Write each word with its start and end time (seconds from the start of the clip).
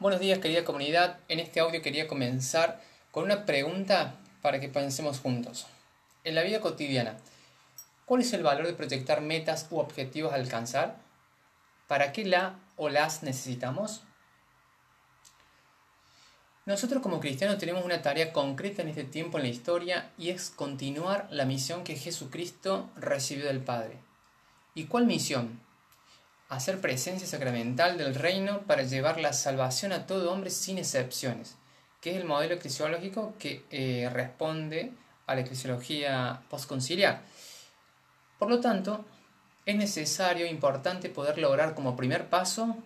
Buenos 0.00 0.20
días 0.20 0.38
querida 0.38 0.64
comunidad, 0.64 1.18
en 1.26 1.40
este 1.40 1.58
audio 1.58 1.82
quería 1.82 2.06
comenzar 2.06 2.80
con 3.10 3.24
una 3.24 3.44
pregunta 3.44 4.14
para 4.42 4.60
que 4.60 4.68
pensemos 4.68 5.18
juntos. 5.18 5.66
En 6.22 6.36
la 6.36 6.44
vida 6.44 6.60
cotidiana, 6.60 7.16
¿cuál 8.04 8.20
es 8.20 8.32
el 8.32 8.44
valor 8.44 8.68
de 8.68 8.74
proyectar 8.74 9.22
metas 9.22 9.66
u 9.72 9.78
objetivos 9.78 10.32
a 10.32 10.36
alcanzar? 10.36 10.98
¿Para 11.88 12.12
qué 12.12 12.24
la 12.24 12.60
o 12.76 12.88
las 12.88 13.24
necesitamos? 13.24 14.04
Nosotros 16.64 17.02
como 17.02 17.18
cristianos 17.18 17.58
tenemos 17.58 17.84
una 17.84 18.00
tarea 18.00 18.32
concreta 18.32 18.82
en 18.82 18.90
este 18.90 19.02
tiempo 19.02 19.38
en 19.38 19.42
la 19.42 19.50
historia 19.50 20.12
y 20.16 20.30
es 20.30 20.50
continuar 20.50 21.26
la 21.32 21.44
misión 21.44 21.82
que 21.82 21.96
Jesucristo 21.96 22.88
recibió 22.94 23.46
del 23.46 23.64
Padre. 23.64 23.98
¿Y 24.76 24.84
cuál 24.84 25.06
misión? 25.06 25.60
Hacer 26.48 26.80
presencia 26.80 27.26
sacramental 27.26 27.98
del 27.98 28.14
reino 28.14 28.60
para 28.62 28.82
llevar 28.82 29.20
la 29.20 29.32
salvación 29.32 29.92
a 29.92 30.06
todo 30.06 30.32
hombre 30.32 30.50
sin 30.50 30.78
excepciones, 30.78 31.56
que 32.00 32.10
es 32.10 32.16
el 32.16 32.24
modelo 32.24 32.54
eclesiológico 32.54 33.34
que 33.38 33.64
eh, 33.70 34.08
responde 34.12 34.92
a 35.26 35.34
la 35.34 35.42
eclesiología 35.42 36.40
postconciliar. 36.48 37.20
Por 38.38 38.48
lo 38.48 38.60
tanto, 38.60 39.04
es 39.66 39.76
necesario 39.76 40.46
e 40.46 40.50
importante 40.50 41.10
poder 41.10 41.38
lograr 41.38 41.74
como 41.74 41.96
primer 41.96 42.28
paso 42.28 42.76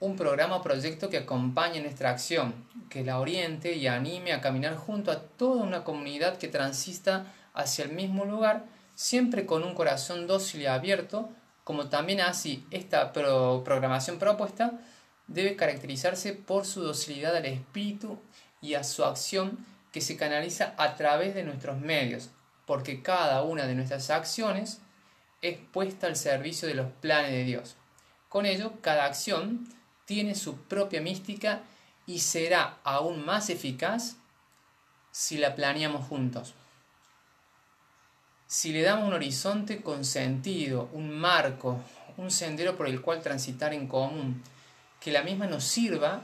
un 0.00 0.16
programa 0.16 0.56
o 0.56 0.62
proyecto 0.62 1.10
que 1.10 1.18
acompañe 1.18 1.80
nuestra 1.80 2.10
acción, 2.10 2.54
que 2.88 3.04
la 3.04 3.18
oriente 3.18 3.74
y 3.74 3.88
anime 3.88 4.32
a 4.32 4.40
caminar 4.40 4.76
junto 4.76 5.10
a 5.10 5.20
toda 5.20 5.64
una 5.64 5.84
comunidad 5.84 6.38
que 6.38 6.48
transista 6.48 7.26
hacia 7.52 7.84
el 7.84 7.92
mismo 7.92 8.24
lugar, 8.24 8.64
siempre 8.94 9.44
con 9.44 9.64
un 9.64 9.74
corazón 9.74 10.26
dócil 10.26 10.62
y 10.62 10.66
abierto 10.66 11.28
como 11.68 11.90
también 11.90 12.22
así 12.22 12.66
esta 12.70 13.12
programación 13.12 14.18
propuesta 14.18 14.80
debe 15.26 15.54
caracterizarse 15.54 16.32
por 16.32 16.64
su 16.64 16.80
docilidad 16.80 17.36
al 17.36 17.44
espíritu 17.44 18.18
y 18.62 18.72
a 18.72 18.82
su 18.82 19.04
acción 19.04 19.66
que 19.92 20.00
se 20.00 20.16
canaliza 20.16 20.74
a 20.78 20.94
través 20.94 21.34
de 21.34 21.44
nuestros 21.44 21.78
medios, 21.78 22.30
porque 22.64 23.02
cada 23.02 23.42
una 23.42 23.66
de 23.66 23.74
nuestras 23.74 24.08
acciones 24.08 24.80
es 25.42 25.58
puesta 25.58 26.06
al 26.06 26.16
servicio 26.16 26.66
de 26.66 26.74
los 26.74 26.90
planes 27.02 27.32
de 27.32 27.44
Dios. 27.44 27.76
Con 28.30 28.46
ello, 28.46 28.72
cada 28.80 29.04
acción 29.04 29.68
tiene 30.06 30.34
su 30.36 30.56
propia 30.62 31.02
mística 31.02 31.60
y 32.06 32.20
será 32.20 32.78
aún 32.82 33.26
más 33.26 33.50
eficaz 33.50 34.16
si 35.10 35.36
la 35.36 35.54
planeamos 35.54 36.06
juntos 36.06 36.54
si 38.48 38.72
le 38.72 38.80
damos 38.80 39.06
un 39.06 39.12
horizonte 39.12 39.82
con 39.82 40.06
sentido, 40.06 40.88
un 40.94 41.10
marco, 41.10 41.80
un 42.16 42.30
sendero 42.30 42.76
por 42.76 42.88
el 42.88 43.02
cual 43.02 43.20
transitar 43.20 43.74
en 43.74 43.86
común, 43.86 44.42
que 45.00 45.12
la 45.12 45.22
misma 45.22 45.46
nos 45.46 45.64
sirva 45.64 46.22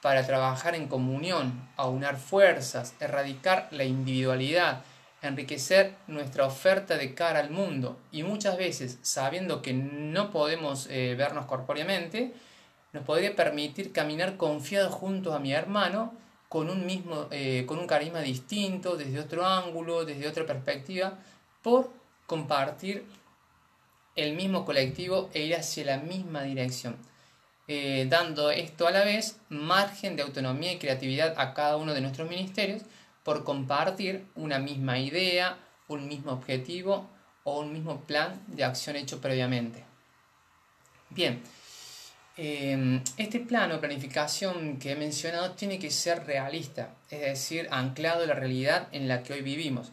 para 0.00 0.24
trabajar 0.24 0.76
en 0.76 0.86
comunión, 0.86 1.68
aunar 1.76 2.18
fuerzas, 2.18 2.94
erradicar 3.00 3.66
la 3.72 3.82
individualidad, 3.82 4.84
enriquecer 5.22 5.96
nuestra 6.06 6.46
oferta 6.46 6.96
de 6.96 7.14
cara 7.14 7.40
al 7.40 7.50
mundo 7.50 7.98
y 8.12 8.22
muchas 8.22 8.56
veces 8.56 9.00
sabiendo 9.02 9.60
que 9.60 9.72
no 9.72 10.30
podemos 10.30 10.86
eh, 10.88 11.16
vernos 11.18 11.46
corpóreamente, 11.46 12.32
nos 12.92 13.02
podría 13.04 13.34
permitir 13.34 13.92
caminar 13.92 14.36
confiados 14.36 14.94
juntos 14.94 15.34
a 15.34 15.40
mi 15.40 15.52
hermano 15.52 16.14
con 16.48 16.70
un 16.70 16.86
mismo, 16.86 17.26
eh, 17.32 17.64
con 17.66 17.78
un 17.78 17.88
carisma 17.88 18.20
distinto, 18.20 18.96
desde 18.96 19.18
otro 19.18 19.44
ángulo, 19.44 20.04
desde 20.04 20.28
otra 20.28 20.46
perspectiva, 20.46 21.18
por 21.66 21.90
compartir 22.28 23.04
el 24.14 24.36
mismo 24.36 24.64
colectivo 24.64 25.30
e 25.34 25.42
ir 25.46 25.56
hacia 25.56 25.84
la 25.84 25.96
misma 25.96 26.44
dirección, 26.44 26.94
eh, 27.66 28.06
dando 28.08 28.52
esto 28.52 28.86
a 28.86 28.92
la 28.92 29.04
vez 29.04 29.40
margen 29.48 30.14
de 30.14 30.22
autonomía 30.22 30.70
y 30.70 30.78
creatividad 30.78 31.34
a 31.36 31.54
cada 31.54 31.76
uno 31.76 31.92
de 31.92 32.02
nuestros 32.02 32.30
ministerios 32.30 32.82
por 33.24 33.42
compartir 33.42 34.24
una 34.36 34.60
misma 34.60 35.00
idea, 35.00 35.58
un 35.88 36.06
mismo 36.06 36.30
objetivo 36.30 37.10
o 37.42 37.58
un 37.58 37.72
mismo 37.72 38.00
plan 38.02 38.40
de 38.46 38.62
acción 38.62 38.94
hecho 38.94 39.20
previamente. 39.20 39.82
Bien, 41.10 41.42
eh, 42.36 43.02
este 43.16 43.40
plano 43.40 43.74
de 43.74 43.80
planificación 43.80 44.78
que 44.78 44.92
he 44.92 44.94
mencionado 44.94 45.50
tiene 45.56 45.80
que 45.80 45.90
ser 45.90 46.26
realista, 46.26 46.94
es 47.10 47.22
decir, 47.22 47.66
anclado 47.72 48.22
en 48.22 48.28
la 48.28 48.36
realidad 48.36 48.86
en 48.92 49.08
la 49.08 49.24
que 49.24 49.32
hoy 49.32 49.40
vivimos 49.40 49.90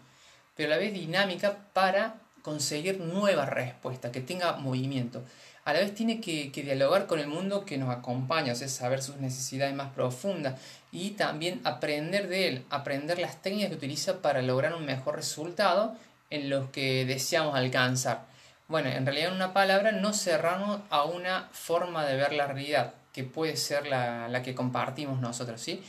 pero 0.56 0.68
a 0.68 0.76
la 0.76 0.78
vez 0.78 0.94
dinámica 0.94 1.58
para 1.74 2.16
conseguir 2.42 3.00
nuevas 3.00 3.50
respuestas, 3.50 4.12
que 4.12 4.22
tenga 4.22 4.58
movimiento. 4.58 5.24
A 5.66 5.72
la 5.72 5.80
vez 5.80 5.96
tiene 5.96 6.20
que, 6.20 6.52
dialogar 6.54 7.08
con 7.08 7.20
el 7.20 7.28
mundo 7.28 7.64
que 7.66 7.78
nos 7.78 7.90
acompaña, 7.90 8.52
o 8.52 8.56
sea, 8.56 8.68
saber 8.68 9.02
sus 9.02 9.16
necesidades 9.18 9.74
más 9.74 9.94
profundas 9.94 10.60
y 10.92 11.12
también 11.12 11.62
aprender 11.64 12.28
de 12.28 12.50
él, 12.50 12.66
aprender 12.70 13.18
las 13.18 13.42
técnicas 13.42 13.70
que 13.70 13.78
utiliza 13.78 14.22
para 14.22 14.42
lograr 14.42 14.76
un 14.76 14.86
mejor 14.86 15.16
resultado 15.16 15.96
en 16.30 16.50
los 16.50 16.70
que 16.70 17.06
deseamos 17.06 17.56
alcanzar. 17.56 18.26
Bueno, 18.68 18.90
en 18.90 19.06
realidad 19.06 19.30
en 19.30 19.36
una 19.36 19.54
palabra 19.54 19.94
no 19.94 20.12
cerramos 20.14 20.82
a 20.90 21.06
una 21.06 21.48
forma 21.54 22.06
de 22.06 22.18
ver 22.18 22.34
la 22.34 22.48
realidad, 22.48 22.94
que 23.14 23.24
puede 23.24 23.56
ser 23.56 23.88
la, 23.88 24.28
la 24.28 24.44
que 24.44 24.56
compartimos 24.56 25.22
nosotros, 25.22 25.62
¿sí? 25.62 25.82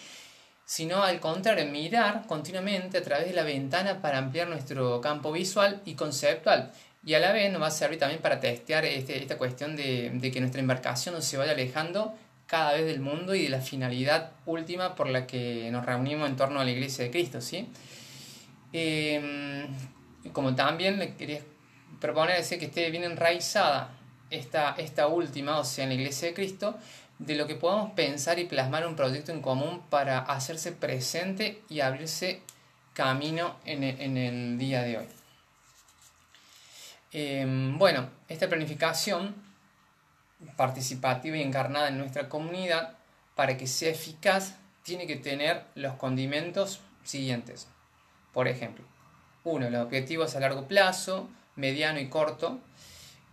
Sino 0.64 1.02
al 1.02 1.20
contrario, 1.20 1.66
mirar 1.66 2.26
continuamente 2.26 2.98
a 2.98 3.02
través 3.02 3.26
de 3.26 3.34
la 3.34 3.42
ventana 3.42 4.00
para 4.00 4.18
ampliar 4.18 4.48
nuestro 4.48 5.00
campo 5.00 5.32
visual 5.32 5.82
y 5.84 5.94
conceptual. 5.94 6.72
Y 7.04 7.14
a 7.14 7.20
la 7.20 7.32
vez 7.32 7.52
nos 7.52 7.60
va 7.60 7.66
a 7.66 7.70
servir 7.70 7.98
también 7.98 8.22
para 8.22 8.40
testear 8.40 8.84
este, 8.86 9.20
esta 9.20 9.36
cuestión 9.36 9.76
de, 9.76 10.30
que 10.32 10.40
nuestra 10.40 10.60
embarcación 10.60 11.14
no 11.14 11.20
se 11.20 11.36
vaya 11.36 11.52
alejando 11.52 12.14
cada 12.46 12.72
vez 12.72 12.86
del 12.86 13.00
mundo 13.00 13.34
y 13.34 13.42
de 13.44 13.48
la 13.50 13.60
finalidad 13.60 14.32
última 14.46 14.94
por 14.94 15.08
la 15.08 15.26
que 15.26 15.68
nos 15.70 15.84
reunimos 15.84 16.28
en 16.28 16.36
torno 16.36 16.60
a 16.60 16.64
la 16.64 16.70
iglesia 16.70 17.04
de 17.04 17.10
Cristo. 17.10 17.42
¿sí? 17.42 17.68
Em, 18.72 19.66
como 20.32 20.54
también 20.54 20.98
le 20.98 21.14
quería 21.14 21.40
proponer 22.00 22.42
que 22.42 22.64
esté 22.64 22.90
bien 22.90 23.04
enraizada 23.04 23.90
esta, 24.30 24.74
esta 24.78 25.06
última, 25.06 25.58
o 25.58 25.64
sea, 25.64 25.84
en 25.84 25.90
la 25.90 25.94
iglesia 25.96 26.28
de 26.28 26.34
Cristo, 26.34 26.78
de 27.18 27.34
lo 27.36 27.46
que 27.46 27.54
podamos 27.54 27.92
pensar 27.92 28.38
y 28.38 28.44
plasmar 28.44 28.86
un 28.86 28.96
proyecto 28.96 29.32
en 29.32 29.40
común 29.40 29.82
para 29.88 30.18
hacerse 30.18 30.72
presente 30.72 31.62
y 31.68 31.80
abrirse 31.80 32.42
camino 32.92 33.56
en 33.64 33.82
el, 33.82 34.58
día 34.58 34.82
de 34.82 34.98
hoy. 34.98 35.06
Em, 37.12 37.78
bueno, 37.78 38.08
esta 38.28 38.48
planificación 38.48 39.34
participativa 40.56 41.36
y 41.36 41.42
encarnada 41.42 41.88
en 41.88 41.98
nuestra 41.98 42.28
comunidad, 42.28 42.96
para 43.34 43.56
que 43.56 43.66
sea 43.66 43.90
eficaz, 43.90 44.56
tiene 44.82 45.06
que 45.06 45.16
tener 45.16 45.64
los 45.74 45.94
condimentos 45.94 46.80
siguientes. 47.02 47.68
Por 48.32 48.48
ejemplo, 48.48 48.84
uno, 49.44 49.70
los 49.70 49.84
objetivos 49.84 50.36
a 50.36 50.40
largo 50.40 50.68
plazo, 50.68 51.28
mediano 51.56 52.00
y 52.00 52.08
corto, 52.08 52.60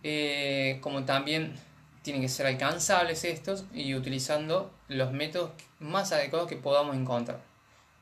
eh, 0.02 0.78
como 0.80 1.04
también 1.04 1.54
tienen 2.02 2.22
que 2.22 2.28
ser 2.28 2.46
alcanzables 2.46 3.24
estos 3.24 3.64
y 3.72 3.94
utilizando 3.94 4.70
los 4.88 5.12
métodos 5.12 5.52
más 5.78 6.12
adecuados 6.12 6.48
que 6.48 6.56
podamos 6.56 6.96
encontrar. 6.96 7.40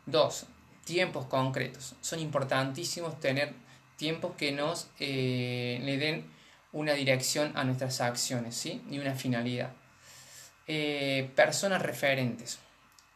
Dos, 0.06 0.46
tiempos 0.84 1.26
concretos. 1.26 1.94
Son 2.00 2.18
importantísimos 2.18 3.20
tener 3.20 3.52
tiempos 3.96 4.34
que 4.36 4.52
nos 4.52 4.88
eh, 4.98 5.78
le 5.82 5.98
den 5.98 6.24
una 6.72 6.94
dirección 6.94 7.52
a 7.54 7.64
nuestras 7.64 8.00
acciones 8.00 8.54
¿sí? 8.56 8.82
y 8.90 8.98
una 8.98 9.14
finalidad. 9.14 9.72
Eh, 10.66 11.30
personas 11.36 11.82
referentes. 11.82 12.58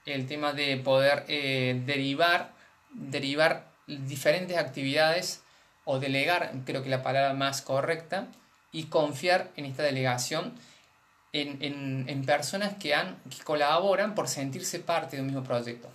El 0.06 0.27
tema 0.27 0.53
de 0.53 0.77
poder 0.77 1.25
eh, 1.28 1.81
derivar, 1.87 2.53
derivar 2.93 3.71
diferentes 3.87 4.56
actividades 4.59 5.43
o 5.84 5.99
delegar, 5.99 6.53
creo 6.66 6.83
que 6.83 6.91
la 6.91 7.03
palabra 7.03 7.33
más 7.33 7.62
correcta, 7.62 8.28
y 8.72 8.84
confiar 8.84 9.53
en 9.56 9.66
esta 9.66 9.84
delegación 9.84 10.53
en, 11.34 12.25
personas 12.25 12.75
que, 12.75 12.95
han, 12.95 13.17
que 13.28 13.43
colaboran 13.43 14.15
por 14.15 14.28
sentirse 14.28 14.78
parte 14.78 15.16
de 15.16 15.22
un 15.22 15.27
mismo 15.27 15.42
proyecto. 15.42 15.91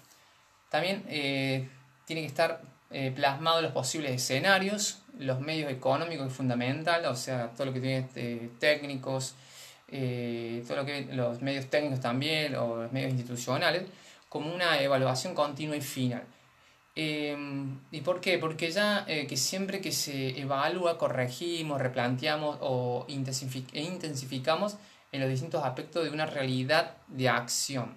También 0.69 1.03
eh, 1.07 1.67
tiene 2.05 2.21
que 2.21 2.27
estar 2.27 2.61
eh, 2.91 3.13
plasmado 3.15 3.61
los 3.61 3.71
posibles 3.71 4.11
escenarios, 4.11 4.99
los 5.17 5.39
medios 5.39 5.71
económicos 5.71 6.27
es 6.27 6.33
fundamental, 6.33 7.05
o 7.05 7.15
sea, 7.15 7.51
todo 7.55 7.67
lo 7.67 7.73
que 7.73 7.79
tiene 7.79 8.07
eh, 8.15 8.49
técnicos, 8.59 9.35
todo 9.87 10.75
lo 10.75 10.85
que 10.85 11.07
los 11.11 11.41
medios 11.41 11.67
técnicos 11.67 11.99
también, 11.99 12.55
o 12.55 12.83
los 12.83 12.91
medios 12.91 13.11
institucionales, 13.11 13.83
como 14.27 14.53
una 14.53 14.79
evaluación 14.81 15.33
continua 15.33 15.75
y 15.75 15.81
final. 15.81 16.23
¿Y 16.95 18.01
por 18.01 18.19
qué? 18.21 18.37
Porque 18.37 18.69
ya 18.71 19.05
que 19.05 19.37
siempre 19.37 19.81
que 19.81 19.91
se 19.91 20.39
evalúa, 20.39 20.99
corregimos, 20.99 21.81
replanteamos 21.81 22.57
o 22.61 23.05
intensificamos 23.07 24.75
en 25.11 25.21
los 25.21 25.29
distintos 25.29 25.63
aspectos 25.63 26.03
de 26.03 26.11
una 26.11 26.25
realidad 26.25 26.97
de 27.07 27.29
acción. 27.29 27.95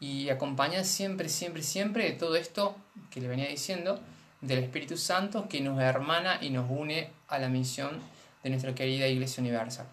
Y 0.00 0.28
acompaña 0.28 0.84
siempre, 0.84 1.28
siempre, 1.28 1.62
siempre 1.62 2.04
de 2.04 2.12
todo 2.12 2.36
esto 2.36 2.76
que 3.10 3.20
le 3.20 3.28
venía 3.28 3.48
diciendo, 3.48 4.00
del 4.40 4.58
Espíritu 4.58 4.96
Santo 4.96 5.48
que 5.48 5.60
nos 5.60 5.80
hermana 5.80 6.38
y 6.40 6.50
nos 6.50 6.70
une 6.70 7.10
a 7.28 7.38
la 7.38 7.48
misión 7.48 8.00
de 8.42 8.50
nuestra 8.50 8.74
querida 8.74 9.08
Iglesia 9.08 9.40
Universal. 9.40 9.86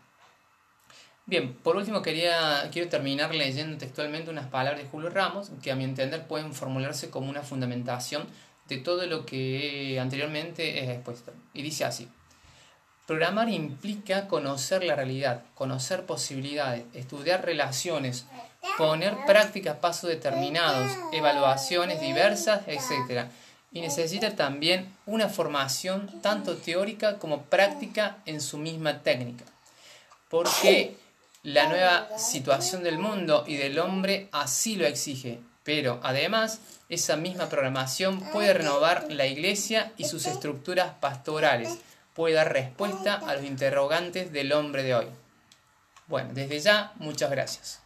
Bien, 1.25 1.53
por 1.53 1.77
último 1.77 2.01
quería, 2.01 2.69
quiero 2.71 2.89
terminar 2.89 3.33
leyendo 3.33 3.77
textualmente 3.77 4.30
unas 4.30 4.48
palabras 4.48 4.81
de 4.81 4.89
Julio 4.89 5.09
Ramos 5.09 5.51
que 5.62 5.71
a 5.71 5.75
mi 5.75 5.86
entender 5.86 6.27
pueden 6.27 6.53
formularse 6.53 7.09
como 7.09 7.30
una 7.30 7.44
fundamentación 7.44 8.27
de 8.68 8.77
todo 8.77 9.06
lo 9.06 9.25
que 9.25 9.98
anteriormente 10.00 10.80
he 10.80 10.92
expuesto. 10.92 11.31
Y 11.53 11.62
dice 11.62 11.86
así. 11.86 12.09
Programar 13.12 13.50
implica 13.50 14.30
conocer 14.30 14.86
la 14.86 14.96
realidad, 14.96 15.42
conocer 15.54 16.06
posibilidades, 16.06 16.86
estudiar 16.94 17.44
relaciones, 17.44 18.24
poner 18.78 19.18
prácticas 19.28 19.75
pasos 19.75 20.10
determinados, 20.10 20.90
evaluaciones 21.12 22.00
diversas, 22.00 22.62
etc. 22.68 23.25
Y 23.74 23.81
necesita 23.81 24.38
también 24.38 24.96
una 25.06 25.28
formación 25.28 26.22
tanto 26.22 26.56
teórica 26.56 27.19
como 27.19 27.42
práctica 27.42 28.16
en 28.25 28.40
su 28.40 28.58
misma 28.58 29.00
técnica. 29.00 29.44
Porque 30.30 30.96
la 31.44 31.68
nueva 31.68 32.18
situación 32.18 32.81
del 32.81 32.98
mundo 32.98 33.44
y 33.46 33.58
del 33.58 33.78
hombre 33.80 34.30
así 34.31 34.78
lo 34.78 34.88
exige. 34.88 35.42
Pero 35.66 36.00
además, 36.02 36.62
esa 36.88 37.18
misma 37.18 37.50
programación 37.50 38.22
puede 38.31 38.54
renovar 38.54 39.08
la 39.10 39.28
iglesia 39.28 39.92
y 39.98 40.06
sus 40.06 40.28
estructuras 40.28 40.94
pastorales 41.02 41.78
puede 42.13 42.36
dar 42.36 42.54
respuesta 42.54 43.16
a 43.16 43.36
los 43.36 43.44
interrogantes 43.44 44.31
del 44.31 44.54
hombre 44.54 44.84
de 44.84 44.96
hoy. 44.96 45.08
Bueno, 46.08 46.30
desde 46.34 46.60
ya, 46.60 46.94
muchas 46.98 47.31
gracias. 47.31 47.81